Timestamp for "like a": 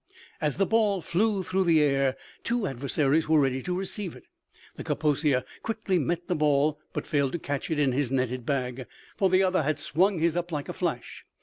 10.51-10.73